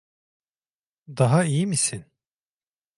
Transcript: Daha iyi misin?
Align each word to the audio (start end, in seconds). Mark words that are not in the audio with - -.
Daha 1.07 1.43
iyi 1.45 1.65
misin? 1.65 2.05